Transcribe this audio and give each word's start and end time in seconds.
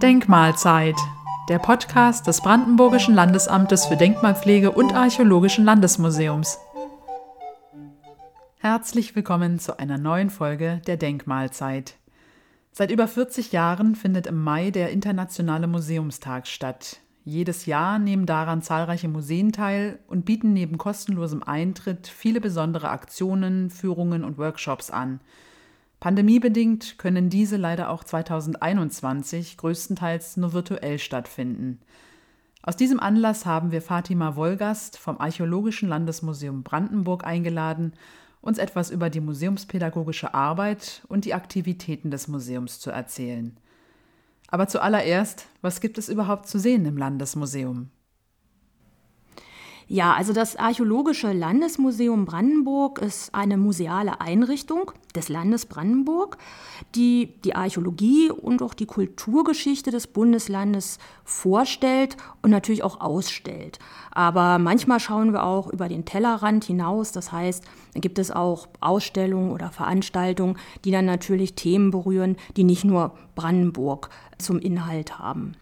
Denkmalzeit, 0.00 0.94
der 1.48 1.58
Podcast 1.58 2.26
des 2.28 2.40
Brandenburgischen 2.40 3.14
Landesamtes 3.14 3.86
für 3.86 3.96
Denkmalpflege 3.96 4.70
und 4.70 4.94
Archäologischen 4.94 5.64
Landesmuseums. 5.64 6.58
Herzlich 8.60 9.16
willkommen 9.16 9.58
zu 9.58 9.78
einer 9.78 9.98
neuen 9.98 10.30
Folge 10.30 10.80
der 10.86 10.96
Denkmalzeit. 10.96 11.96
Seit 12.70 12.92
über 12.92 13.08
40 13.08 13.50
Jahren 13.50 13.96
findet 13.96 14.28
im 14.28 14.42
Mai 14.42 14.70
der 14.70 14.90
Internationale 14.90 15.66
Museumstag 15.66 16.46
statt. 16.46 17.00
Jedes 17.24 17.66
Jahr 17.66 17.98
nehmen 17.98 18.26
daran 18.26 18.62
zahlreiche 18.62 19.08
Museen 19.08 19.50
teil 19.50 19.98
und 20.06 20.24
bieten 20.24 20.52
neben 20.52 20.78
kostenlosem 20.78 21.42
Eintritt 21.42 22.06
viele 22.06 22.40
besondere 22.40 22.90
Aktionen, 22.90 23.70
Führungen 23.70 24.22
und 24.22 24.38
Workshops 24.38 24.90
an. 24.90 25.20
Pandemiebedingt 26.00 26.96
können 26.96 27.28
diese 27.28 27.58
leider 27.58 27.90
auch 27.90 28.02
2021 28.02 29.58
größtenteils 29.58 30.38
nur 30.38 30.54
virtuell 30.54 30.98
stattfinden. 30.98 31.78
Aus 32.62 32.76
diesem 32.76 33.00
Anlass 33.00 33.44
haben 33.44 33.70
wir 33.70 33.82
Fatima 33.82 34.34
Wolgast 34.34 34.98
vom 34.98 35.20
Archäologischen 35.20 35.90
Landesmuseum 35.90 36.62
Brandenburg 36.62 37.24
eingeladen, 37.24 37.92
uns 38.40 38.56
etwas 38.56 38.90
über 38.90 39.10
die 39.10 39.20
museumspädagogische 39.20 40.32
Arbeit 40.32 41.02
und 41.08 41.26
die 41.26 41.34
Aktivitäten 41.34 42.10
des 42.10 42.28
Museums 42.28 42.80
zu 42.80 42.90
erzählen. 42.90 43.56
Aber 44.48 44.68
zuallererst, 44.68 45.46
was 45.60 45.80
gibt 45.80 45.98
es 45.98 46.08
überhaupt 46.08 46.48
zu 46.48 46.58
sehen 46.58 46.86
im 46.86 46.96
Landesmuseum? 46.96 47.90
Ja, 49.92 50.14
also 50.14 50.32
das 50.32 50.54
Archäologische 50.54 51.32
Landesmuseum 51.32 52.24
Brandenburg 52.24 53.00
ist 53.00 53.34
eine 53.34 53.56
museale 53.56 54.20
Einrichtung 54.20 54.92
des 55.16 55.28
Landes 55.28 55.66
Brandenburg, 55.66 56.38
die 56.94 57.34
die 57.42 57.56
Archäologie 57.56 58.30
und 58.30 58.62
auch 58.62 58.74
die 58.74 58.86
Kulturgeschichte 58.86 59.90
des 59.90 60.06
Bundeslandes 60.06 61.00
vorstellt 61.24 62.16
und 62.40 62.52
natürlich 62.52 62.84
auch 62.84 63.00
ausstellt. 63.00 63.80
Aber 64.12 64.60
manchmal 64.60 65.00
schauen 65.00 65.32
wir 65.32 65.42
auch 65.42 65.66
über 65.66 65.88
den 65.88 66.04
Tellerrand 66.04 66.62
hinaus. 66.62 67.10
Das 67.10 67.32
heißt, 67.32 67.64
gibt 67.94 68.20
es 68.20 68.30
auch 68.30 68.68
Ausstellungen 68.78 69.50
oder 69.50 69.72
Veranstaltungen, 69.72 70.56
die 70.84 70.92
dann 70.92 71.06
natürlich 71.06 71.56
Themen 71.56 71.90
berühren, 71.90 72.36
die 72.56 72.62
nicht 72.62 72.84
nur 72.84 73.18
Brandenburg 73.34 74.08
zum 74.38 74.60
Inhalt 74.60 75.18
haben. 75.18 75.56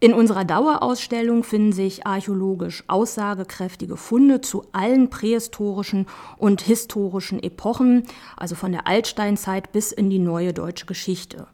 In 0.00 0.14
unserer 0.14 0.44
Dauerausstellung 0.44 1.42
finden 1.42 1.72
sich 1.72 2.06
archäologisch 2.06 2.84
aussagekräftige 2.86 3.96
Funde 3.96 4.40
zu 4.40 4.64
allen 4.70 5.10
prähistorischen 5.10 6.06
und 6.36 6.60
historischen 6.60 7.42
Epochen, 7.42 8.04
also 8.36 8.54
von 8.54 8.70
der 8.70 8.86
Altsteinzeit 8.86 9.72
bis 9.72 9.90
in 9.90 10.08
die 10.08 10.20
neue 10.20 10.52
deutsche 10.52 10.86
Geschichte. 10.86 11.48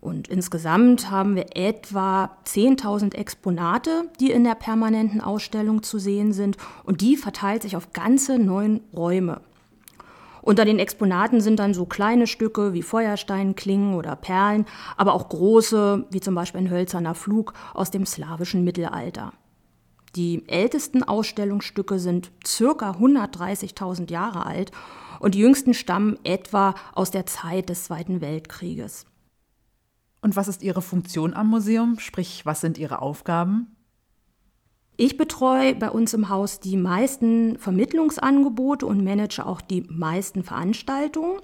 Und 0.00 0.28
insgesamt 0.28 1.10
haben 1.10 1.36
wir 1.36 1.56
etwa 1.56 2.30
10.000 2.46 3.14
Exponate, 3.14 4.08
die 4.18 4.30
in 4.30 4.44
der 4.44 4.54
permanenten 4.54 5.20
Ausstellung 5.20 5.82
zu 5.82 5.98
sehen 5.98 6.32
sind. 6.32 6.56
Und 6.84 7.02
die 7.02 7.16
verteilt 7.16 7.62
sich 7.62 7.76
auf 7.76 7.92
ganze 7.92 8.38
neun 8.38 8.80
Räume. 8.94 9.42
Unter 10.44 10.66
den 10.66 10.78
Exponaten 10.78 11.40
sind 11.40 11.58
dann 11.58 11.72
so 11.72 11.86
kleine 11.86 12.26
Stücke 12.26 12.74
wie 12.74 12.82
Feuersteinklingen 12.82 13.94
oder 13.94 14.14
Perlen, 14.14 14.66
aber 14.98 15.14
auch 15.14 15.30
große, 15.30 16.04
wie 16.10 16.20
zum 16.20 16.34
Beispiel 16.34 16.60
ein 16.60 16.70
hölzerner 16.70 17.14
Flug 17.14 17.54
aus 17.72 17.90
dem 17.90 18.04
slawischen 18.04 18.62
Mittelalter. 18.62 19.32
Die 20.16 20.46
ältesten 20.46 21.02
Ausstellungsstücke 21.02 21.98
sind 21.98 22.30
circa 22.46 22.90
130.000 22.90 24.10
Jahre 24.10 24.44
alt 24.44 24.70
und 25.18 25.34
die 25.34 25.38
jüngsten 25.38 25.72
stammen 25.72 26.18
etwa 26.24 26.74
aus 26.92 27.10
der 27.10 27.24
Zeit 27.24 27.70
des 27.70 27.84
Zweiten 27.84 28.20
Weltkrieges. 28.20 29.06
Und 30.20 30.36
was 30.36 30.48
ist 30.48 30.62
Ihre 30.62 30.82
Funktion 30.82 31.32
am 31.32 31.48
Museum? 31.48 31.98
Sprich, 31.98 32.44
was 32.44 32.60
sind 32.60 32.76
Ihre 32.76 33.00
Aufgaben? 33.00 33.73
Ich 34.96 35.16
betreue 35.16 35.74
bei 35.74 35.90
uns 35.90 36.14
im 36.14 36.28
Haus 36.28 36.60
die 36.60 36.76
meisten 36.76 37.58
Vermittlungsangebote 37.58 38.86
und 38.86 39.02
manage 39.02 39.44
auch 39.44 39.60
die 39.60 39.84
meisten 39.88 40.44
Veranstaltungen. 40.44 41.40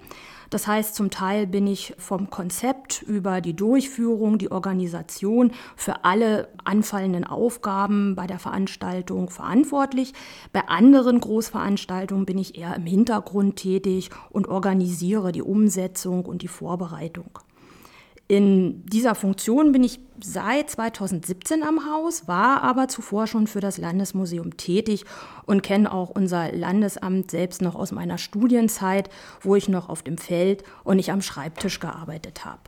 Das 0.50 0.68
heißt, 0.68 0.94
zum 0.94 1.10
Teil 1.10 1.48
bin 1.48 1.66
ich 1.66 1.94
vom 1.98 2.30
Konzept 2.30 3.02
über 3.02 3.40
die 3.40 3.54
Durchführung, 3.54 4.38
die 4.38 4.52
Organisation 4.52 5.50
für 5.74 6.04
alle 6.04 6.48
anfallenden 6.62 7.24
Aufgaben 7.24 8.14
bei 8.14 8.28
der 8.28 8.38
Veranstaltung 8.38 9.30
verantwortlich. 9.30 10.12
Bei 10.52 10.68
anderen 10.68 11.18
Großveranstaltungen 11.18 12.26
bin 12.26 12.38
ich 12.38 12.56
eher 12.56 12.76
im 12.76 12.86
Hintergrund 12.86 13.56
tätig 13.56 14.10
und 14.30 14.46
organisiere 14.46 15.32
die 15.32 15.42
Umsetzung 15.42 16.24
und 16.24 16.42
die 16.42 16.48
Vorbereitung. 16.48 17.40
In 18.30 18.86
dieser 18.86 19.16
Funktion 19.16 19.72
bin 19.72 19.82
ich 19.82 19.98
seit 20.22 20.70
2017 20.70 21.64
am 21.64 21.90
Haus, 21.90 22.28
war 22.28 22.62
aber 22.62 22.86
zuvor 22.86 23.26
schon 23.26 23.48
für 23.48 23.58
das 23.58 23.76
Landesmuseum 23.76 24.56
tätig 24.56 25.04
und 25.46 25.64
kenne 25.64 25.92
auch 25.92 26.10
unser 26.10 26.52
Landesamt 26.52 27.32
selbst 27.32 27.60
noch 27.60 27.74
aus 27.74 27.90
meiner 27.90 28.18
Studienzeit, 28.18 29.10
wo 29.40 29.56
ich 29.56 29.68
noch 29.68 29.88
auf 29.88 30.04
dem 30.04 30.16
Feld 30.16 30.62
und 30.84 30.94
nicht 30.94 31.10
am 31.10 31.22
Schreibtisch 31.22 31.80
gearbeitet 31.80 32.44
habe. 32.44 32.60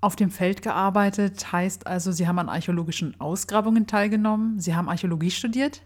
Auf 0.00 0.16
dem 0.16 0.30
Feld 0.30 0.62
gearbeitet 0.62 1.52
heißt 1.52 1.86
also, 1.86 2.10
Sie 2.10 2.26
haben 2.26 2.38
an 2.38 2.48
archäologischen 2.48 3.20
Ausgrabungen 3.20 3.86
teilgenommen. 3.86 4.58
Sie 4.58 4.74
haben 4.74 4.88
Archäologie 4.88 5.30
studiert? 5.30 5.82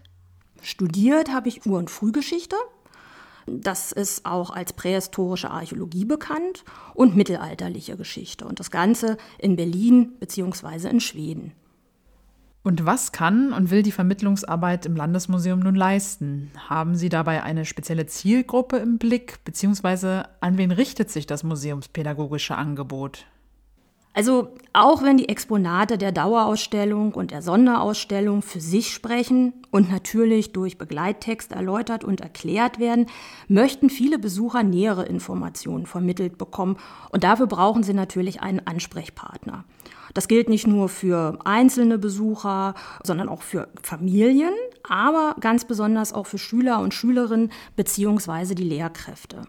Studiert 0.61 1.29
habe 1.29 1.49
ich 1.49 1.65
Ur- 1.65 1.79
und 1.79 1.89
Frühgeschichte 1.89 2.55
das 3.49 3.91
ist 3.91 4.25
auch 4.25 4.49
als 4.49 4.73
prähistorische 4.73 5.49
Archäologie 5.49 6.05
bekannt 6.05 6.63
und 6.93 7.15
mittelalterliche 7.15 7.97
Geschichte. 7.97 8.45
Und 8.45 8.59
das 8.59 8.71
Ganze 8.71 9.17
in 9.37 9.55
Berlin 9.55 10.13
bzw. 10.19 10.89
in 10.89 10.99
Schweden. 10.99 11.53
Und 12.61 12.85
was 12.85 13.11
kann 13.11 13.53
und 13.53 13.71
will 13.71 13.83
die 13.83 13.91
Vermittlungsarbeit 13.91 14.85
im 14.85 14.95
Landesmuseum 14.95 15.59
nun 15.59 15.75
leisten? 15.75 16.51
Haben 16.67 16.95
Sie 16.95 17.09
dabei 17.09 17.41
eine 17.41 17.65
spezielle 17.65 18.05
Zielgruppe 18.05 18.77
im 18.77 18.97
Blick, 18.97 19.43
beziehungsweise 19.45 20.25
an 20.41 20.57
wen 20.57 20.71
richtet 20.71 21.09
sich 21.09 21.25
das 21.25 21.43
museumspädagogische 21.43 22.55
Angebot? 22.55 23.25
Also 24.19 24.49
auch 24.73 25.01
wenn 25.01 25.15
die 25.15 25.29
Exponate 25.29 25.97
der 25.97 26.11
Dauerausstellung 26.11 27.13
und 27.13 27.31
der 27.31 27.41
Sonderausstellung 27.41 28.41
für 28.41 28.59
sich 28.59 28.93
sprechen 28.93 29.53
und 29.71 29.89
natürlich 29.89 30.51
durch 30.51 30.77
Begleittext 30.77 31.53
erläutert 31.53 32.03
und 32.03 32.19
erklärt 32.19 32.79
werden, 32.79 33.05
möchten 33.47 33.89
viele 33.89 34.19
Besucher 34.19 34.61
nähere 34.61 35.05
Informationen 35.05 35.85
vermittelt 35.85 36.37
bekommen 36.37 36.75
und 37.11 37.23
dafür 37.23 37.47
brauchen 37.47 37.81
sie 37.81 37.93
natürlich 37.93 38.41
einen 38.41 38.59
Ansprechpartner. 38.67 39.63
Das 40.13 40.27
gilt 40.27 40.49
nicht 40.49 40.67
nur 40.67 40.89
für 40.89 41.39
einzelne 41.45 41.97
Besucher, 41.97 42.73
sondern 43.05 43.29
auch 43.29 43.41
für 43.41 43.69
Familien, 43.81 44.51
aber 44.83 45.37
ganz 45.39 45.63
besonders 45.63 46.11
auch 46.11 46.27
für 46.27 46.39
Schüler 46.39 46.81
und 46.81 46.93
Schülerinnen 46.93 47.53
beziehungsweise 47.77 48.53
die 48.53 48.65
Lehrkräfte. 48.65 49.43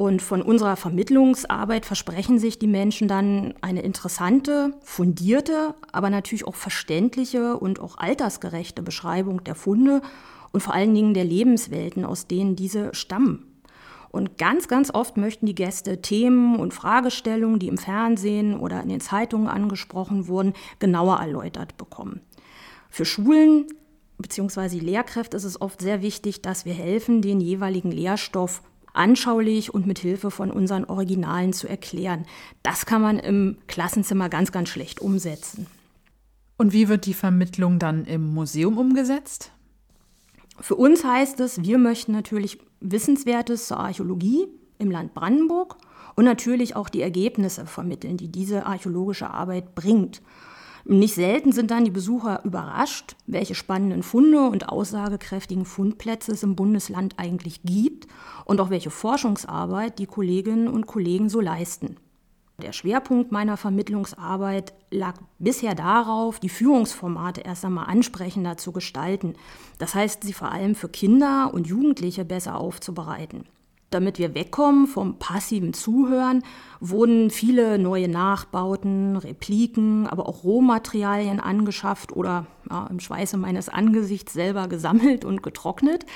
Und 0.00 0.22
von 0.22 0.40
unserer 0.40 0.76
Vermittlungsarbeit 0.76 1.84
versprechen 1.84 2.38
sich 2.38 2.58
die 2.58 2.66
Menschen 2.66 3.06
dann 3.06 3.52
eine 3.60 3.82
interessante, 3.82 4.72
fundierte, 4.80 5.74
aber 5.92 6.08
natürlich 6.08 6.46
auch 6.46 6.54
verständliche 6.54 7.58
und 7.58 7.80
auch 7.80 7.98
altersgerechte 7.98 8.82
Beschreibung 8.82 9.44
der 9.44 9.54
Funde 9.54 10.00
und 10.52 10.62
vor 10.62 10.72
allen 10.72 10.94
Dingen 10.94 11.12
der 11.12 11.24
Lebenswelten, 11.24 12.06
aus 12.06 12.26
denen 12.26 12.56
diese 12.56 12.94
stammen. 12.94 13.60
Und 14.10 14.38
ganz, 14.38 14.68
ganz 14.68 14.90
oft 14.90 15.18
möchten 15.18 15.44
die 15.44 15.54
Gäste 15.54 16.00
Themen 16.00 16.56
und 16.56 16.72
Fragestellungen, 16.72 17.58
die 17.58 17.68
im 17.68 17.76
Fernsehen 17.76 18.58
oder 18.58 18.82
in 18.82 18.88
den 18.88 19.00
Zeitungen 19.02 19.48
angesprochen 19.48 20.28
wurden, 20.28 20.54
genauer 20.78 21.18
erläutert 21.18 21.76
bekommen. 21.76 22.22
Für 22.88 23.04
Schulen 23.04 23.66
bzw. 24.16 24.78
Lehrkräfte 24.78 25.36
ist 25.36 25.44
es 25.44 25.60
oft 25.60 25.82
sehr 25.82 26.00
wichtig, 26.00 26.40
dass 26.40 26.64
wir 26.64 26.72
helfen, 26.72 27.20
den 27.20 27.42
jeweiligen 27.42 27.90
Lehrstoff 27.90 28.62
anschaulich 28.92 29.72
und 29.72 29.86
mit 29.86 29.98
Hilfe 29.98 30.30
von 30.30 30.50
unseren 30.50 30.84
Originalen 30.84 31.52
zu 31.52 31.68
erklären. 31.68 32.26
Das 32.62 32.86
kann 32.86 33.02
man 33.02 33.18
im 33.18 33.58
Klassenzimmer 33.66 34.28
ganz, 34.28 34.52
ganz 34.52 34.68
schlecht 34.68 35.00
umsetzen. 35.00 35.66
Und 36.56 36.72
wie 36.72 36.88
wird 36.88 37.06
die 37.06 37.14
Vermittlung 37.14 37.78
dann 37.78 38.04
im 38.04 38.34
Museum 38.34 38.76
umgesetzt? 38.76 39.52
Für 40.60 40.74
uns 40.74 41.04
heißt 41.04 41.40
es, 41.40 41.62
wir 41.62 41.78
möchten 41.78 42.12
natürlich 42.12 42.58
Wissenswertes 42.80 43.66
zur 43.66 43.78
Archäologie 43.78 44.46
im 44.78 44.90
Land 44.90 45.14
Brandenburg 45.14 45.76
und 46.16 46.24
natürlich 46.24 46.76
auch 46.76 46.88
die 46.88 47.00
Ergebnisse 47.00 47.66
vermitteln, 47.66 48.16
die 48.18 48.30
diese 48.30 48.66
archäologische 48.66 49.30
Arbeit 49.30 49.74
bringt. 49.74 50.20
Nicht 50.84 51.14
selten 51.14 51.52
sind 51.52 51.70
dann 51.70 51.84
die 51.84 51.90
Besucher 51.90 52.44
überrascht, 52.44 53.16
welche 53.26 53.54
spannenden 53.54 54.02
Funde 54.02 54.48
und 54.48 54.68
aussagekräftigen 54.68 55.64
Fundplätze 55.64 56.32
es 56.32 56.42
im 56.42 56.56
Bundesland 56.56 57.14
eigentlich 57.18 57.62
gibt 57.62 58.06
und 58.44 58.60
auch 58.60 58.70
welche 58.70 58.90
Forschungsarbeit 58.90 59.98
die 59.98 60.06
Kolleginnen 60.06 60.68
und 60.68 60.86
Kollegen 60.86 61.28
so 61.28 61.40
leisten. 61.40 61.96
Der 62.62 62.72
Schwerpunkt 62.72 63.32
meiner 63.32 63.56
Vermittlungsarbeit 63.56 64.74
lag 64.90 65.14
bisher 65.38 65.74
darauf, 65.74 66.40
die 66.40 66.50
Führungsformate 66.50 67.40
erst 67.40 67.64
einmal 67.64 67.86
ansprechender 67.86 68.56
zu 68.58 68.72
gestalten. 68.72 69.34
Das 69.78 69.94
heißt, 69.94 70.24
sie 70.24 70.34
vor 70.34 70.52
allem 70.52 70.74
für 70.74 70.88
Kinder 70.88 71.52
und 71.54 71.66
Jugendliche 71.66 72.24
besser 72.24 72.58
aufzubereiten. 72.58 73.44
Damit 73.90 74.20
wir 74.20 74.34
wegkommen 74.34 74.86
vom 74.86 75.18
passiven 75.18 75.74
Zuhören, 75.74 76.44
wurden 76.78 77.28
viele 77.30 77.76
neue 77.76 78.06
Nachbauten, 78.06 79.16
Repliken, 79.16 80.06
aber 80.06 80.28
auch 80.28 80.44
Rohmaterialien 80.44 81.40
angeschafft 81.40 82.12
oder 82.12 82.46
ja, 82.70 82.86
im 82.86 83.00
Schweiße 83.00 83.36
meines 83.36 83.68
Angesichts 83.68 84.32
selber 84.32 84.68
gesammelt 84.68 85.24
und 85.24 85.42
getrocknet, 85.42 86.06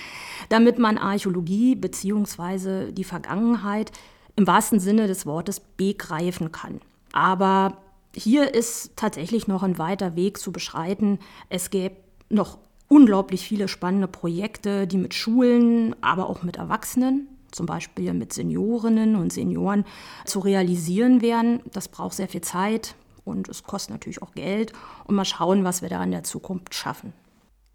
damit 0.51 0.79
man 0.79 0.99
Archäologie 0.99 1.75
bzw. 1.75 2.93
die 2.93 3.03
Vergangenheit 3.03 3.91
im 4.37 4.47
wahrsten 4.47 4.79
Sinne 4.79 5.09
des 5.09 5.27
Wortes 5.27 5.59
begreifen 5.59 6.53
kann. 6.53 6.81
Aber 7.13 7.79
hier 8.15 8.55
ist 8.55 8.93
tatsächlich 8.97 9.49
noch 9.49 9.65
ein 9.65 9.79
weiter 9.79 10.15
Weg 10.15 10.39
zu 10.39 10.53
beschreiten. 10.53 11.19
Es 11.49 11.71
gäbe 11.71 11.97
noch 12.29 12.59
unglaublich 12.89 13.47
viele 13.47 13.67
spannende 13.67 14.07
Projekte, 14.07 14.87
die 14.87 14.99
mit 14.99 15.15
Schulen, 15.15 15.97
aber 16.01 16.29
auch 16.29 16.45
mit 16.45 16.57
Erwachsenen, 16.57 17.27
zum 17.55 17.67
Beispiel 17.67 18.13
mit 18.15 18.33
Seniorinnen 18.33 19.17
und 19.17 19.33
Senioren, 19.33 19.85
zu 20.25 20.41
realisieren 20.41 21.23
wären. 21.23 21.61
Das 21.73 21.89
braucht 21.89 22.15
sehr 22.15 22.29
viel 22.29 22.43
Zeit 22.43 22.95
und 23.25 23.49
es 23.49 23.63
kostet 23.63 23.93
natürlich 23.93 24.23
auch 24.23 24.33
Geld. 24.33 24.73
Und 25.05 25.15
mal 25.15 25.25
schauen, 25.25 25.65
was 25.65 25.83
wir 25.83 25.89
da 25.89 26.03
in 26.03 26.11
der 26.11 26.25
Zukunft 26.25 26.75
schaffen. 26.75 27.13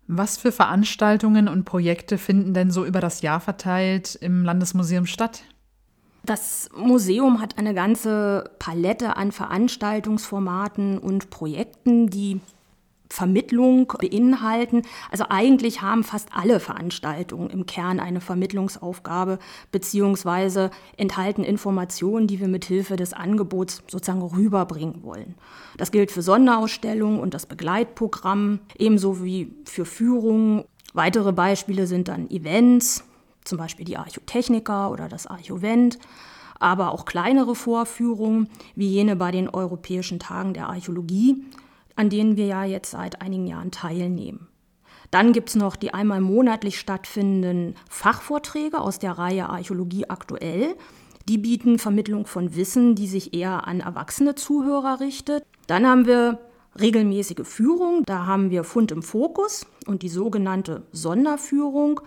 Was 0.07 0.37
für 0.37 0.51
Veranstaltungen 0.51 1.47
und 1.47 1.65
Projekte 1.65 2.17
finden 2.17 2.53
denn 2.53 2.71
so 2.71 2.83
über 2.83 2.99
das 2.99 3.21
Jahr 3.21 3.39
verteilt 3.39 4.15
im 4.15 4.43
Landesmuseum 4.43 5.05
statt? 5.05 5.43
Das 6.23 6.69
Museum 6.75 7.41
hat 7.41 7.57
eine 7.57 7.73
ganze 7.73 8.51
Palette 8.59 9.17
an 9.17 9.31
Veranstaltungsformaten 9.31 10.97
und 10.97 11.29
Projekten, 11.29 12.09
die 12.09 12.41
Vermittlung 13.11 13.91
beinhalten. 13.99 14.83
Also 15.11 15.25
eigentlich 15.29 15.81
haben 15.81 16.03
fast 16.03 16.29
alle 16.31 16.59
Veranstaltungen 16.59 17.49
im 17.49 17.65
Kern 17.65 17.99
eine 17.99 18.21
Vermittlungsaufgabe 18.21 19.39
beziehungsweise 19.71 20.69
enthalten 20.95 21.43
Informationen, 21.43 22.27
die 22.27 22.39
wir 22.39 22.47
mit 22.47 22.65
Hilfe 22.65 22.95
des 22.95 23.13
Angebots 23.13 23.81
sozusagen 23.87 24.21
rüberbringen 24.21 25.03
wollen. 25.03 25.35
Das 25.77 25.91
gilt 25.91 26.11
für 26.11 26.21
Sonderausstellungen 26.21 27.19
und 27.19 27.33
das 27.33 27.47
Begleitprogramm, 27.47 28.59
ebenso 28.77 29.23
wie 29.23 29.51
für 29.65 29.85
Führungen. 29.85 30.65
Weitere 30.93 31.33
Beispiele 31.33 31.87
sind 31.87 32.07
dann 32.07 32.29
Events, 32.29 33.03
zum 33.43 33.57
Beispiel 33.57 33.85
die 33.85 33.97
Archotechniker 33.97 34.91
oder 34.91 35.09
das 35.09 35.25
Archovent, 35.25 35.97
aber 36.59 36.91
auch 36.91 37.05
kleinere 37.05 37.55
Vorführungen 37.55 38.49
wie 38.75 38.87
jene 38.87 39.15
bei 39.15 39.31
den 39.31 39.49
Europäischen 39.49 40.19
Tagen 40.19 40.53
der 40.53 40.69
Archäologie 40.69 41.43
an 41.99 42.09
denen 42.09 42.37
wir 42.37 42.45
ja 42.45 42.63
jetzt 42.63 42.91
seit 42.91 43.21
einigen 43.21 43.45
Jahren 43.45 43.71
teilnehmen. 43.71 44.47
Dann 45.11 45.33
gibt 45.33 45.49
es 45.49 45.55
noch 45.55 45.75
die 45.75 45.93
einmal 45.93 46.21
monatlich 46.21 46.79
stattfindenden 46.79 47.75
Fachvorträge 47.89 48.79
aus 48.79 48.99
der 48.99 49.17
Reihe 49.17 49.49
Archäologie 49.49 50.09
aktuell. 50.09 50.75
Die 51.27 51.37
bieten 51.37 51.77
Vermittlung 51.77 52.25
von 52.25 52.55
Wissen, 52.55 52.95
die 52.95 53.07
sich 53.07 53.33
eher 53.33 53.67
an 53.67 53.81
erwachsene 53.81 54.35
Zuhörer 54.35 55.01
richtet. 55.01 55.43
Dann 55.67 55.85
haben 55.85 56.05
wir 56.05 56.39
regelmäßige 56.79 57.45
Führung. 57.45 58.03
Da 58.05 58.25
haben 58.25 58.49
wir 58.49 58.63
Fund 58.63 58.93
im 58.93 59.03
Fokus 59.03 59.65
und 59.85 60.01
die 60.01 60.07
sogenannte 60.07 60.83
Sonderführung. 60.93 61.99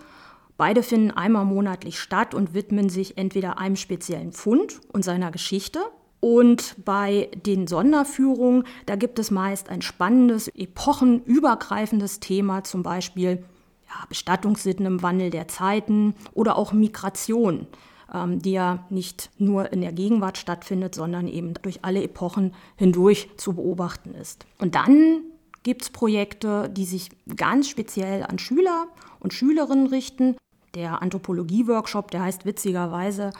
Beide 0.57 0.81
finden 0.81 1.11
einmal 1.11 1.45
monatlich 1.45 1.99
statt 1.99 2.33
und 2.33 2.55
widmen 2.55 2.89
sich 2.89 3.19
entweder 3.19 3.59
einem 3.59 3.75
speziellen 3.75 4.31
Fund 4.31 4.81
und 4.91 5.05
seiner 5.05 5.29
Geschichte 5.29 5.81
und 6.23 6.75
bei 6.85 7.29
den 7.45 7.67
Sonderführungen, 7.67 8.63
da 8.85 8.95
gibt 8.95 9.19
es 9.19 9.29
meist 9.29 9.67
ein 9.67 9.81
spannendes, 9.81 10.47
epochenübergreifendes 10.47 12.21
Thema, 12.21 12.63
zum 12.63 12.81
Beispiel 12.81 13.43
ja, 13.89 14.05
Bestattungssitten 14.07 14.85
im 14.85 15.01
Wandel 15.01 15.31
der 15.31 15.49
Zeiten 15.49 16.15
oder 16.33 16.55
auch 16.55 16.71
Migration, 16.71 17.67
ähm, 18.13 18.41
die 18.41 18.53
ja 18.53 18.85
nicht 18.89 19.31
nur 19.37 19.73
in 19.73 19.81
der 19.81 19.91
Gegenwart 19.91 20.37
stattfindet, 20.37 20.95
sondern 20.95 21.27
eben 21.27 21.55
durch 21.61 21.83
alle 21.83 22.01
Epochen 22.01 22.53
hindurch 22.77 23.29
zu 23.35 23.55
beobachten 23.55 24.13
ist. 24.13 24.45
Und 24.59 24.75
dann 24.75 25.23
gibt 25.63 25.81
es 25.81 25.89
Projekte, 25.89 26.69
die 26.69 26.85
sich 26.85 27.09
ganz 27.35 27.67
speziell 27.67 28.23
an 28.23 28.39
Schüler 28.39 28.87
und 29.19 29.33
Schülerinnen 29.33 29.87
richten. 29.87 30.37
Der 30.73 31.01
Anthropologie-Workshop, 31.01 32.11
der 32.11 32.21
heißt 32.21 32.45
witzigerweise 32.45 33.31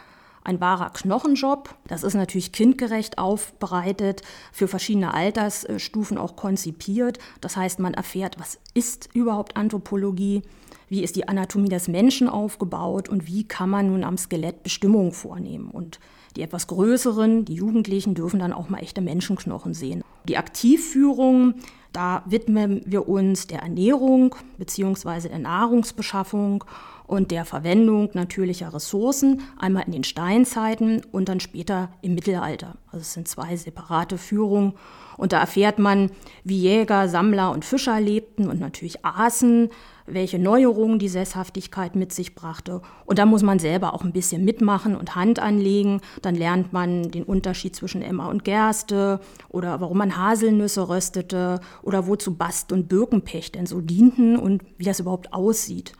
ein 0.43 0.59
wahrer 0.59 0.89
Knochenjob. 0.91 1.75
Das 1.87 2.03
ist 2.03 2.13
natürlich 2.13 2.51
kindgerecht 2.51 3.17
aufbereitet, 3.17 4.21
für 4.51 4.67
verschiedene 4.67 5.13
Altersstufen 5.13 6.17
auch 6.17 6.35
konzipiert. 6.35 7.19
Das 7.41 7.55
heißt, 7.55 7.79
man 7.79 7.93
erfährt, 7.93 8.39
was 8.39 8.59
ist 8.73 9.09
überhaupt 9.13 9.55
Anthropologie, 9.55 10.41
wie 10.89 11.03
ist 11.03 11.15
die 11.15 11.27
Anatomie 11.27 11.69
des 11.69 11.87
Menschen 11.87 12.29
aufgebaut 12.29 13.09
und 13.09 13.27
wie 13.27 13.47
kann 13.47 13.69
man 13.69 13.87
nun 13.87 14.03
am 14.03 14.17
Skelett 14.17 14.63
Bestimmungen 14.63 15.11
vornehmen. 15.11 15.69
Und 15.69 15.99
die 16.35 16.41
etwas 16.41 16.67
größeren, 16.67 17.45
die 17.45 17.55
Jugendlichen, 17.55 18.15
dürfen 18.15 18.39
dann 18.39 18.53
auch 18.53 18.69
mal 18.69 18.79
echte 18.79 19.01
Menschenknochen 19.01 19.73
sehen. 19.73 20.03
Die 20.27 20.37
Aktivführung, 20.37 21.55
da 21.91 22.23
widmen 22.25 22.81
wir 22.85 23.07
uns 23.07 23.47
der 23.47 23.59
Ernährung 23.59 24.35
bzw. 24.57 25.29
der 25.29 25.39
Nahrungsbeschaffung 25.39 26.63
und 27.07 27.31
der 27.31 27.45
Verwendung 27.45 28.09
natürlicher 28.13 28.73
Ressourcen, 28.73 29.41
einmal 29.57 29.83
in 29.85 29.91
den 29.91 30.03
Steinzeiten 30.03 31.01
und 31.11 31.29
dann 31.29 31.39
später 31.39 31.89
im 32.01 32.15
Mittelalter. 32.15 32.75
Also 32.87 33.01
es 33.01 33.13
sind 33.13 33.27
zwei 33.27 33.55
separate 33.55 34.17
Führungen. 34.17 34.73
Und 35.17 35.31
da 35.31 35.39
erfährt 35.39 35.77
man, 35.79 36.11
wie 36.43 36.57
Jäger, 36.57 37.07
Sammler 37.07 37.51
und 37.51 37.65
Fischer 37.65 37.99
lebten 37.99 38.47
und 38.47 38.59
natürlich 38.59 39.05
aßen, 39.05 39.69
welche 40.05 40.39
Neuerungen 40.39 40.99
die 40.99 41.07
Sesshaftigkeit 41.07 41.95
mit 41.95 42.11
sich 42.11 42.35
brachte. 42.35 42.81
Und 43.05 43.19
da 43.19 43.25
muss 43.25 43.43
man 43.43 43.59
selber 43.59 43.93
auch 43.93 44.03
ein 44.03 44.11
bisschen 44.11 44.43
mitmachen 44.43 44.95
und 44.95 45.15
Hand 45.15 45.39
anlegen. 45.39 46.01
Dann 46.21 46.35
lernt 46.35 46.73
man 46.73 47.11
den 47.11 47.23
Unterschied 47.23 47.75
zwischen 47.75 48.01
Emma 48.01 48.27
und 48.27 48.43
Gerste 48.43 49.21
oder 49.49 49.79
warum 49.81 49.99
man 49.99 50.17
Haselnüsse 50.17 50.89
röstete 50.89 51.61
oder 51.83 52.07
wozu 52.07 52.35
Bast 52.35 52.71
und 52.71 52.89
Birkenpech 52.89 53.51
denn 53.51 53.65
so 53.65 53.81
dienten 53.81 54.37
und 54.37 54.63
wie 54.77 54.85
das 54.85 54.99
überhaupt 54.99 55.31
aussieht. 55.31 55.93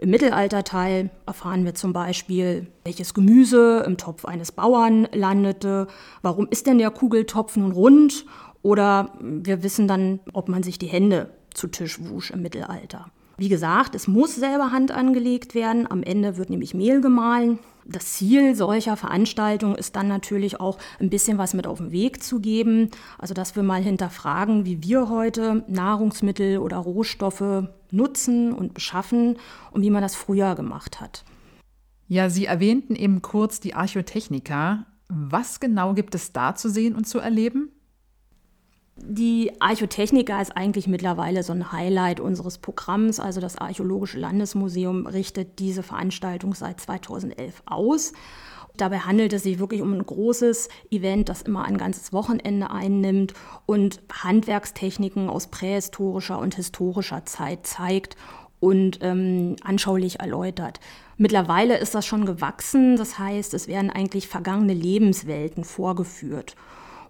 Im 0.00 0.08
Mittelalterteil 0.08 1.10
erfahren 1.26 1.66
wir 1.66 1.74
zum 1.74 1.92
Beispiel, 1.92 2.68
welches 2.84 3.12
Gemüse 3.12 3.84
im 3.86 3.98
Topf 3.98 4.24
eines 4.24 4.50
Bauern 4.50 5.06
landete, 5.12 5.88
warum 6.22 6.48
ist 6.48 6.66
denn 6.66 6.78
der 6.78 6.90
Kugeltopf 6.90 7.56
nun 7.56 7.72
rund 7.72 8.24
oder 8.62 9.12
wir 9.20 9.62
wissen 9.62 9.86
dann, 9.86 10.20
ob 10.32 10.48
man 10.48 10.62
sich 10.62 10.78
die 10.78 10.86
Hände 10.86 11.28
zu 11.52 11.68
Tisch 11.68 11.98
wusch 12.00 12.30
im 12.30 12.40
Mittelalter. 12.40 13.10
Wie 13.36 13.50
gesagt, 13.50 13.94
es 13.94 14.08
muss 14.08 14.36
selber 14.36 14.72
Hand 14.72 14.90
angelegt 14.90 15.54
werden. 15.54 15.90
Am 15.90 16.02
Ende 16.02 16.38
wird 16.38 16.48
nämlich 16.48 16.72
Mehl 16.72 17.02
gemahlen. 17.02 17.58
Das 17.84 18.14
Ziel 18.14 18.54
solcher 18.54 18.96
Veranstaltungen 18.96 19.74
ist 19.74 19.96
dann 19.96 20.08
natürlich 20.08 20.60
auch 20.60 20.78
ein 20.98 21.10
bisschen 21.10 21.38
was 21.38 21.54
mit 21.54 21.66
auf 21.66 21.78
den 21.78 21.92
Weg 21.92 22.22
zu 22.22 22.40
geben. 22.40 22.90
Also, 23.18 23.34
dass 23.34 23.56
wir 23.56 23.62
mal 23.62 23.82
hinterfragen, 23.82 24.64
wie 24.64 24.82
wir 24.82 25.08
heute 25.08 25.64
Nahrungsmittel 25.68 26.58
oder 26.58 26.76
Rohstoffe 26.76 27.68
nutzen 27.90 28.52
und 28.52 28.74
beschaffen 28.74 29.38
und 29.70 29.82
wie 29.82 29.90
man 29.90 30.02
das 30.02 30.14
früher 30.14 30.54
gemacht 30.54 31.00
hat. 31.00 31.24
Ja, 32.06 32.28
Sie 32.28 32.46
erwähnten 32.46 32.96
eben 32.96 33.22
kurz 33.22 33.60
die 33.60 33.74
Archotechnika. 33.74 34.86
Was 35.08 35.60
genau 35.60 35.94
gibt 35.94 36.14
es 36.14 36.32
da 36.32 36.54
zu 36.54 36.68
sehen 36.68 36.94
und 36.94 37.06
zu 37.06 37.18
erleben? 37.18 37.70
Die 39.02 39.52
Archotechnika 39.60 40.40
ist 40.40 40.56
eigentlich 40.56 40.86
mittlerweile 40.86 41.42
so 41.42 41.52
ein 41.52 41.72
Highlight 41.72 42.20
unseres 42.20 42.58
Programms. 42.58 43.18
Also 43.18 43.40
das 43.40 43.56
Archäologische 43.56 44.18
Landesmuseum 44.18 45.06
richtet 45.06 45.58
diese 45.58 45.82
Veranstaltung 45.82 46.54
seit 46.54 46.80
2011 46.80 47.62
aus. 47.66 48.12
Dabei 48.76 49.00
handelt 49.00 49.32
es 49.32 49.42
sich 49.42 49.58
wirklich 49.58 49.82
um 49.82 49.92
ein 49.92 50.04
großes 50.04 50.68
Event, 50.90 51.28
das 51.28 51.42
immer 51.42 51.64
ein 51.64 51.76
ganzes 51.76 52.12
Wochenende 52.12 52.70
einnimmt 52.70 53.34
und 53.66 54.00
Handwerkstechniken 54.12 55.28
aus 55.28 55.48
prähistorischer 55.48 56.38
und 56.38 56.54
historischer 56.54 57.24
Zeit 57.24 57.66
zeigt 57.66 58.16
und 58.60 58.98
ähm, 59.02 59.56
anschaulich 59.62 60.20
erläutert. 60.20 60.80
Mittlerweile 61.16 61.78
ist 61.78 61.94
das 61.94 62.06
schon 62.06 62.26
gewachsen, 62.26 62.96
das 62.96 63.18
heißt, 63.18 63.54
es 63.54 63.66
werden 63.66 63.90
eigentlich 63.90 64.28
vergangene 64.28 64.74
Lebenswelten 64.74 65.64
vorgeführt. 65.64 66.54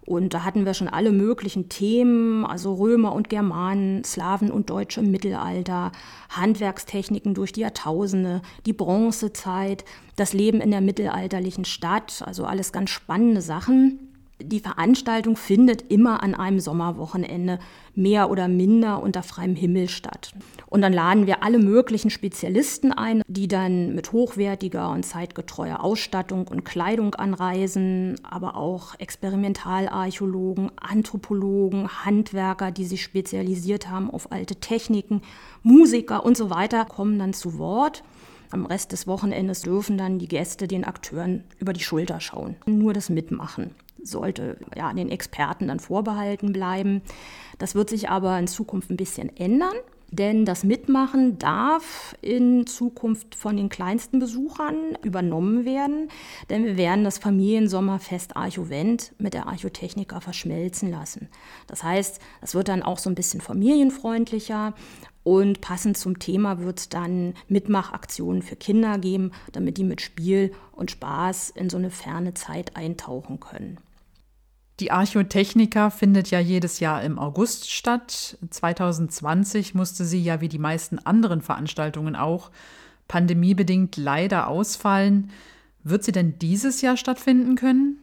Und 0.05 0.33
da 0.33 0.43
hatten 0.43 0.65
wir 0.65 0.73
schon 0.73 0.87
alle 0.87 1.11
möglichen 1.11 1.69
Themen, 1.69 2.45
also 2.45 2.73
Römer 2.73 3.13
und 3.13 3.29
Germanen, 3.29 4.03
Slawen 4.03 4.51
und 4.51 4.69
Deutsche 4.69 5.01
im 5.01 5.11
Mittelalter, 5.11 5.91
Handwerkstechniken 6.29 7.33
durch 7.33 7.51
die 7.51 7.61
Jahrtausende, 7.61 8.41
die 8.65 8.73
Bronzezeit, 8.73 9.85
das 10.15 10.33
Leben 10.33 10.59
in 10.59 10.71
der 10.71 10.81
mittelalterlichen 10.81 11.65
Stadt, 11.65 12.23
also 12.25 12.45
alles 12.45 12.71
ganz 12.71 12.89
spannende 12.89 13.41
Sachen. 13.41 14.10
Die 14.43 14.59
Veranstaltung 14.59 15.35
findet 15.35 15.91
immer 15.91 16.23
an 16.23 16.35
einem 16.35 16.59
Sommerwochenende 16.59 17.59
mehr 17.95 18.29
oder 18.29 18.47
minder 18.47 19.01
unter 19.01 19.23
freiem 19.23 19.55
Himmel 19.55 19.89
statt. 19.89 20.33
Und 20.67 20.81
dann 20.81 20.93
laden 20.93 21.27
wir 21.27 21.43
alle 21.43 21.59
möglichen 21.59 22.09
Spezialisten 22.09 22.93
ein, 22.93 23.21
die 23.27 23.47
dann 23.47 23.93
mit 23.93 24.11
hochwertiger 24.11 24.89
und 24.89 25.05
zeitgetreuer 25.05 25.81
Ausstattung 25.81 26.47
und 26.47 26.63
Kleidung 26.63 27.15
anreisen, 27.15 28.15
aber 28.23 28.55
auch 28.55 28.97
Experimentalarchäologen, 28.99 30.71
Anthropologen, 30.77 31.89
Handwerker, 32.05 32.71
die 32.71 32.85
sich 32.85 33.03
spezialisiert 33.03 33.89
haben 33.89 34.09
auf 34.09 34.31
alte 34.31 34.55
Techniken, 34.55 35.21
Musiker 35.63 36.25
und 36.25 36.37
so 36.37 36.49
weiter 36.49 36.85
kommen 36.85 37.19
dann 37.19 37.33
zu 37.33 37.57
Wort. 37.57 38.03
Am 38.51 38.65
Rest 38.65 38.91
des 38.91 39.07
Wochenendes 39.07 39.61
dürfen 39.61 39.97
dann 39.97 40.19
die 40.19 40.27
Gäste 40.27 40.67
den 40.67 40.83
Akteuren 40.83 41.43
über 41.59 41.73
die 41.73 41.83
Schulter 41.83 42.19
schauen. 42.19 42.55
Nur 42.65 42.93
das 42.93 43.09
Mitmachen 43.09 43.73
sollte 44.03 44.57
ja 44.75 44.93
den 44.93 45.09
Experten 45.09 45.67
dann 45.67 45.79
vorbehalten 45.79 46.51
bleiben. 46.51 47.01
Das 47.59 47.75
wird 47.75 47.89
sich 47.89 48.09
aber 48.09 48.37
in 48.37 48.47
Zukunft 48.47 48.89
ein 48.89 48.97
bisschen 48.97 49.35
ändern. 49.37 49.75
Denn 50.13 50.43
das 50.43 50.65
Mitmachen 50.65 51.39
darf 51.39 52.17
in 52.21 52.67
Zukunft 52.67 53.33
von 53.33 53.55
den 53.55 53.69
kleinsten 53.69 54.19
Besuchern 54.19 54.97
übernommen 55.03 55.63
werden, 55.63 56.09
denn 56.49 56.65
wir 56.65 56.75
werden 56.75 57.05
das 57.05 57.17
Familiensommerfest 57.17 58.35
Archovent 58.35 59.13
mit 59.19 59.33
der 59.33 59.47
Archotechnika 59.47 60.19
verschmelzen 60.19 60.91
lassen. 60.91 61.29
Das 61.67 61.83
heißt, 61.83 62.19
es 62.41 62.53
wird 62.53 62.67
dann 62.67 62.83
auch 62.83 62.99
so 62.99 63.09
ein 63.09 63.15
bisschen 63.15 63.39
familienfreundlicher 63.39 64.73
und 65.23 65.61
passend 65.61 65.95
zum 65.95 66.19
Thema 66.19 66.59
wird 66.59 66.79
es 66.79 66.89
dann 66.89 67.33
Mitmachaktionen 67.47 68.41
für 68.41 68.57
Kinder 68.57 68.97
geben, 68.97 69.31
damit 69.53 69.77
die 69.77 69.85
mit 69.85 70.01
Spiel 70.01 70.51
und 70.73 70.91
Spaß 70.91 71.51
in 71.51 71.69
so 71.69 71.77
eine 71.77 71.89
ferne 71.89 72.33
Zeit 72.33 72.75
eintauchen 72.75 73.39
können. 73.39 73.77
Die 74.81 74.89
Archotechnika 74.89 75.91
findet 75.91 76.31
ja 76.31 76.39
jedes 76.39 76.79
Jahr 76.79 77.03
im 77.03 77.19
August 77.19 77.69
statt. 77.69 78.39
2020 78.49 79.75
musste 79.75 80.05
sie 80.05 80.23
ja 80.23 80.41
wie 80.41 80.49
die 80.49 80.57
meisten 80.57 80.97
anderen 80.97 81.41
Veranstaltungen 81.41 82.15
auch 82.15 82.49
pandemiebedingt 83.07 83.95
leider 83.95 84.47
ausfallen. 84.47 85.29
Wird 85.83 86.03
sie 86.03 86.11
denn 86.11 86.39
dieses 86.39 86.81
Jahr 86.81 86.97
stattfinden 86.97 87.53
können? 87.55 87.99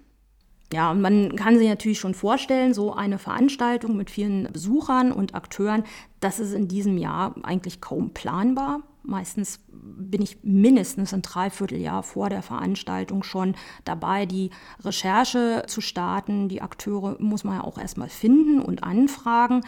Ja, 0.73 0.95
man 0.95 1.35
kann 1.35 1.59
sich 1.59 1.69
natürlich 1.69 1.99
schon 1.99 2.15
vorstellen, 2.15 2.75
so 2.75 2.95
eine 2.95 3.19
Veranstaltung 3.19 3.97
mit 3.97 4.09
vielen 4.09 4.45
Besuchern 4.53 5.11
und 5.11 5.35
Akteuren, 5.35 5.83
das 6.21 6.39
ist 6.39 6.53
in 6.53 6.69
diesem 6.69 6.97
Jahr 6.97 7.35
eigentlich 7.43 7.81
kaum 7.81 8.11
planbar. 8.11 8.83
Meistens 9.09 9.61
bin 9.71 10.21
ich 10.21 10.37
mindestens 10.43 11.15
ein 11.15 11.23
Dreivierteljahr 11.23 12.03
vor 12.03 12.29
der 12.29 12.43
Veranstaltung 12.43 13.23
schon 13.23 13.55
dabei, 13.85 14.27
die 14.27 14.51
Recherche 14.85 15.63
zu 15.67 15.81
starten. 15.81 16.51
Die 16.51 16.61
Akteure 16.61 17.17
muss 17.19 17.43
man 17.43 17.57
ja 17.57 17.65
auch 17.65 17.79
erstmal 17.79 18.11
finden 18.11 18.61
und 18.61 18.85
anfragen. 18.85 19.63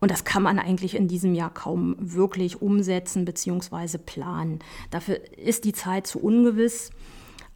Und 0.00 0.10
das 0.10 0.24
kann 0.24 0.42
man 0.42 0.58
eigentlich 0.58 0.96
in 0.96 1.06
diesem 1.06 1.36
Jahr 1.36 1.54
kaum 1.54 1.94
wirklich 2.00 2.62
umsetzen 2.62 3.24
bzw. 3.24 3.98
planen. 3.98 4.58
Dafür 4.90 5.20
ist 5.38 5.64
die 5.64 5.72
Zeit 5.72 6.08
zu 6.08 6.18
ungewiss. 6.18 6.90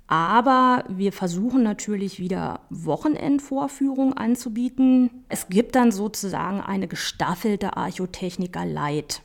Aber 0.06 0.84
wir 0.88 1.12
versuchen 1.12 1.64
natürlich 1.64 2.20
wieder 2.20 2.60
Wochenendvorführungen 2.70 4.16
anzubieten. 4.16 5.10
Es 5.28 5.48
gibt 5.48 5.74
dann 5.74 5.90
sozusagen 5.90 6.60
eine 6.60 6.86
gestaffelte 6.86 7.76
Archotechniker 7.76 8.64
Light. 8.64 9.23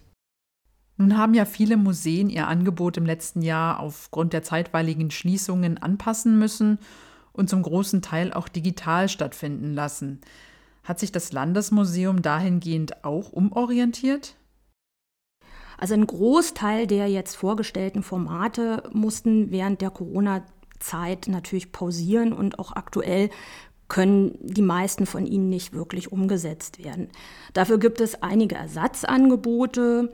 Nun 0.99 1.17
haben 1.17 1.33
ja 1.33 1.45
viele 1.45 1.77
Museen 1.77 2.29
ihr 2.29 2.49
Angebot 2.49 2.97
im 2.97 3.05
letzten 3.05 3.41
Jahr 3.41 3.79
aufgrund 3.79 4.33
der 4.33 4.43
zeitweiligen 4.43 5.11
Schließungen 5.11 5.77
anpassen 5.77 6.37
müssen 6.37 6.77
und 7.31 7.49
zum 7.49 7.63
großen 7.63 8.01
Teil 8.01 8.33
auch 8.33 8.49
digital 8.49 9.07
stattfinden 9.07 9.73
lassen. 9.73 10.19
Hat 10.83 10.99
sich 10.99 11.13
das 11.13 11.31
Landesmuseum 11.31 12.21
dahingehend 12.21 13.05
auch 13.05 13.31
umorientiert? 13.31 14.35
Also 15.77 15.93
ein 15.93 16.05
Großteil 16.05 16.85
der 16.85 17.07
jetzt 17.07 17.37
vorgestellten 17.37 18.03
Formate 18.03 18.83
mussten 18.91 19.51
während 19.51 19.79
der 19.79 19.91
Corona-Zeit 19.91 21.29
natürlich 21.29 21.71
pausieren 21.71 22.33
und 22.33 22.59
auch 22.59 22.73
aktuell 22.73 23.29
können 23.87 24.37
die 24.41 24.61
meisten 24.61 25.05
von 25.05 25.25
ihnen 25.25 25.47
nicht 25.47 25.71
wirklich 25.71 26.11
umgesetzt 26.11 26.83
werden. 26.83 27.07
Dafür 27.53 27.79
gibt 27.79 28.01
es 28.01 28.21
einige 28.21 28.55
Ersatzangebote, 28.55 30.11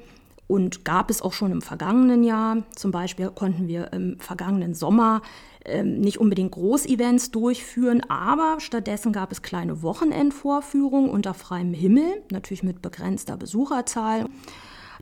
und 0.47 0.85
gab 0.85 1.09
es 1.09 1.21
auch 1.21 1.33
schon 1.33 1.51
im 1.51 1.61
vergangenen 1.61 2.23
Jahr. 2.23 2.63
Zum 2.75 2.91
Beispiel 2.91 3.29
konnten 3.29 3.67
wir 3.67 3.91
im 3.93 4.19
vergangenen 4.19 4.73
Sommer 4.73 5.21
ähm, 5.65 5.99
nicht 5.99 6.19
unbedingt 6.19 6.51
Großevents 6.51 7.31
durchführen, 7.31 8.01
aber 8.09 8.59
stattdessen 8.59 9.11
gab 9.11 9.31
es 9.31 9.41
kleine 9.41 9.81
Wochenendvorführungen 9.81 11.09
unter 11.09 11.33
freiem 11.33 11.73
Himmel, 11.73 12.23
natürlich 12.31 12.63
mit 12.63 12.81
begrenzter 12.81 13.37
Besucherzahl. 13.37 14.25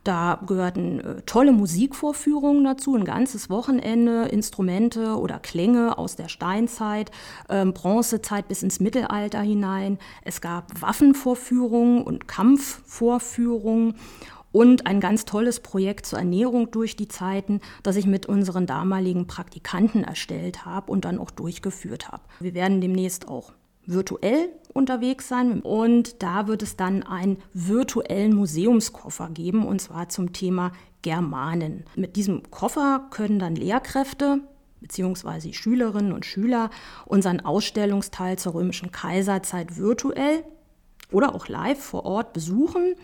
Da 0.04 0.42
gehörten 0.46 1.00
äh, 1.00 1.22
tolle 1.26 1.54
Musikvorführungen 1.54 2.64
dazu, 2.64 2.96
ein 2.96 3.06
ganzes 3.06 3.50
Wochenende, 3.50 4.26
Instrumente 4.26 5.18
oder 5.18 5.40
Klänge 5.40 5.98
aus 5.98 6.16
der 6.16 6.28
Steinzeit, 6.28 7.12
äh, 7.48 7.66
Bronzezeit 7.66 8.48
bis 8.48 8.64
ins 8.64 8.80
Mittelalter 8.80 9.42
hinein. 9.42 9.98
Es 10.24 10.42
gab 10.42 10.82
Waffenvorführungen 10.82 12.04
und 12.04 12.28
Kampfvorführungen 12.28 13.96
und 14.54 14.88
ein 14.88 15.02
ganz 15.02 15.26
tolles 15.26 15.60
Projekt 15.60 16.06
zur 16.06 16.20
Ernährung 16.20 16.72
durch 16.72 16.96
die 16.96 17.10
Zeiten, 17.10 17.60
das 17.82 17.98
ich 17.98 18.06
mit 18.06 18.28
unseren 18.28 18.66
damaligen 18.66 19.28
Praktikanten 19.28 20.06
erstellt 20.06 20.66
habe 20.66 20.90
und 20.90 21.04
dann 21.04 21.20
auch 21.20 21.32
durchgeführt 21.32 22.10
habe. 22.10 22.24
Wir 22.40 22.54
werden 22.54 22.80
demnächst 22.80 23.28
auch 23.28 23.52
virtuell 23.86 24.50
unterwegs 24.72 25.28
sein 25.28 25.60
und 25.60 26.24
da 26.24 26.48
wird 26.48 26.64
es 26.64 26.78
dann 26.78 27.04
einen 27.04 27.38
virtuellen 27.54 28.34
Museumskoffer 28.34 29.30
geben 29.30 29.66
und 29.66 29.82
zwar 29.82 30.08
zum 30.08 30.32
Thema 30.32 30.72
Germanen. 31.02 31.84
Mit 31.96 32.16
diesem 32.16 32.50
Koffer 32.50 33.08
können 33.10 33.40
dann 33.40 33.56
Lehrkräfte 33.56 34.40
bzw. 34.82 35.52
Schülerinnen 35.52 36.14
und 36.14 36.26
Schüler 36.26 36.70
unseren 37.06 37.42
Ausstellungsteil 37.42 38.38
zur 38.38 38.54
römischen 38.54 38.92
Kaiserzeit 38.92 39.78
virtuell 39.78 40.44
oder 41.12 41.36
auch 41.36 41.48
live 41.48 41.82
vor 41.82 42.06
Ort 42.06 42.34
besuchen 42.34 42.96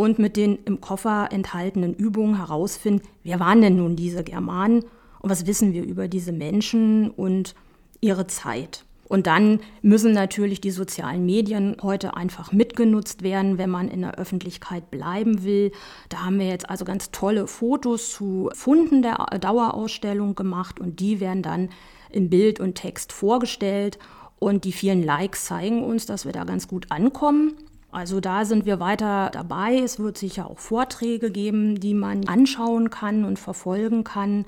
und 0.00 0.18
mit 0.18 0.38
den 0.38 0.58
im 0.64 0.80
Koffer 0.80 1.28
enthaltenen 1.30 1.92
Übungen 1.92 2.38
herausfinden, 2.38 3.06
wer 3.22 3.38
waren 3.38 3.60
denn 3.60 3.76
nun 3.76 3.96
diese 3.96 4.24
Germanen 4.24 4.82
und 5.20 5.28
was 5.28 5.46
wissen 5.46 5.74
wir 5.74 5.84
über 5.84 6.08
diese 6.08 6.32
Menschen 6.32 7.10
und 7.10 7.54
ihre 8.00 8.26
Zeit. 8.26 8.86
Und 9.08 9.26
dann 9.26 9.60
müssen 9.82 10.12
natürlich 10.12 10.62
die 10.62 10.70
sozialen 10.70 11.26
Medien 11.26 11.76
heute 11.82 12.16
einfach 12.16 12.50
mitgenutzt 12.50 13.22
werden, 13.22 13.58
wenn 13.58 13.68
man 13.68 13.88
in 13.88 14.00
der 14.00 14.14
Öffentlichkeit 14.14 14.90
bleiben 14.90 15.44
will. 15.44 15.70
Da 16.08 16.24
haben 16.24 16.38
wir 16.38 16.48
jetzt 16.48 16.70
also 16.70 16.86
ganz 16.86 17.10
tolle 17.10 17.46
Fotos 17.46 18.10
zu 18.10 18.48
Funden 18.54 19.02
der 19.02 19.16
Dauerausstellung 19.38 20.34
gemacht 20.34 20.80
und 20.80 20.98
die 21.00 21.20
werden 21.20 21.42
dann 21.42 21.68
in 22.08 22.30
Bild 22.30 22.58
und 22.58 22.74
Text 22.74 23.12
vorgestellt. 23.12 23.98
Und 24.38 24.64
die 24.64 24.72
vielen 24.72 25.02
Likes 25.02 25.44
zeigen 25.44 25.84
uns, 25.84 26.06
dass 26.06 26.24
wir 26.24 26.32
da 26.32 26.44
ganz 26.44 26.68
gut 26.68 26.86
ankommen. 26.88 27.52
Also 27.92 28.20
da 28.20 28.44
sind 28.44 28.66
wir 28.66 28.80
weiter 28.80 29.30
dabei. 29.32 29.78
Es 29.78 29.98
wird 29.98 30.16
sicher 30.16 30.48
auch 30.48 30.58
Vorträge 30.58 31.30
geben, 31.30 31.80
die 31.80 31.94
man 31.94 32.28
anschauen 32.28 32.90
kann 32.90 33.24
und 33.24 33.38
verfolgen 33.38 34.04
kann 34.04 34.44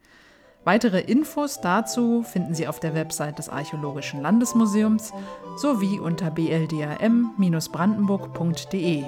Weitere 0.64 1.00
Infos 1.00 1.60
dazu 1.60 2.22
finden 2.22 2.54
Sie 2.54 2.66
auf 2.66 2.80
der 2.80 2.94
Website 2.94 3.38
des 3.38 3.50
Archäologischen 3.50 4.22
Landesmuseums 4.22 5.12
sowie 5.56 6.00
unter 6.00 6.30
bldam-brandenburg.de. 6.30 9.04